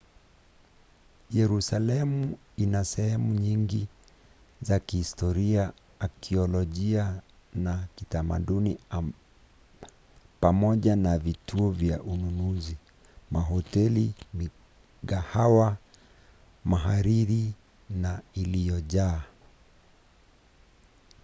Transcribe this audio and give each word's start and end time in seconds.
yerusalemu 1.31 2.37
ina 2.57 2.85
sehemu 2.85 3.35
nyingi 3.35 3.87
za 4.61 4.79
kihistoria 4.79 5.73
akiolojia 5.99 7.21
na 7.53 7.87
kitamaduni 7.95 8.77
pamoja 10.39 10.95
na 10.95 11.17
vituo 11.17 11.71
vya 11.71 12.03
ununuzi 12.03 12.77
mahoteli 13.31 14.13
na 14.33 14.49
migahawa 15.03 15.77
mahariri 16.65 17.53
na 17.89 18.21
iliyojaa 18.33 19.23